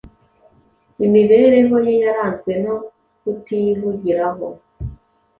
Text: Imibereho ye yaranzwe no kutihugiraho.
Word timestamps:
Imibereho 1.05 1.75
ye 1.87 1.93
yaranzwe 2.03 2.51
no 2.65 2.75
kutihugiraho. 3.21 4.47